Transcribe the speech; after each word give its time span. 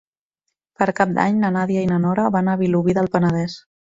Per 0.81 0.87
Cap 0.99 1.11
d'Any 1.17 1.37
na 1.43 1.51
Nàdia 1.59 1.83
i 1.87 1.91
na 1.91 2.01
Nora 2.07 2.27
van 2.39 2.51
a 2.53 2.57
Vilobí 2.65 2.99
del 3.01 3.13
Penedès. 3.17 3.61